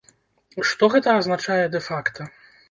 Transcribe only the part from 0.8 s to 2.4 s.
гэта азначае дэ-факта?